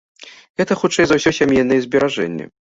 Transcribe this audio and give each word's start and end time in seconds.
Гэта 0.61 0.77
хутчэй 0.81 1.05
за 1.11 1.17
ўсё 1.19 1.35
сямейныя 1.39 1.85
зберажэнні. 1.85 2.51